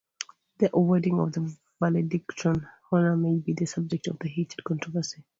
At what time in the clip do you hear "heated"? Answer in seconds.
4.23-4.63